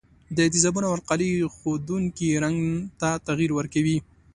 [0.37, 2.57] د تیزابونو او القلیو ښودونکي رنګ
[2.99, 3.97] ته تغیر ورکوي.